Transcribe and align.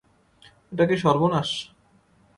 এটা 0.71 0.83
কি 0.89 0.95
সর্বনাশ? 0.97 1.49